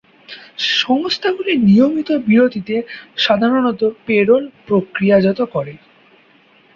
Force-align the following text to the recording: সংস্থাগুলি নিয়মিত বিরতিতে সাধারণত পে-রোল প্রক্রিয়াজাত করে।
সংস্থাগুলি 0.77 1.53
নিয়মিত 1.67 2.09
বিরতিতে 2.27 2.75
সাধারণত 3.17 3.81
পে-রোল 4.05 4.43
প্রক্রিয়াজাত 4.67 5.39
করে। 5.53 5.73